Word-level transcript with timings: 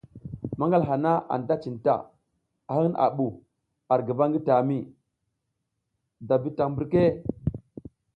Manal 0.61 0.85
haha 0.91 1.11
anta 1.35 1.57
cinta, 1.65 1.93
a 2.75 2.77
hin 2.85 2.95
a 3.05 3.07
bu 3.17 3.27
ar 3.95 4.01
guva 4.07 4.25
ngi 4.27 4.39
tami, 4.47 4.77
da 6.27 6.35
bidang 6.43 6.71
mbirke? 6.73 7.03